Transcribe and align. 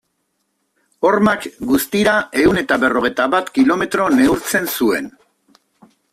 Hormak, 1.09 1.45
guztira 1.71 2.13
ehun 2.45 2.61
eta 2.63 2.79
berrogei 2.85 3.13
bat 3.35 3.53
kilometro 3.59 4.09
neurtzen 4.17 4.69
zuen. 4.79 5.13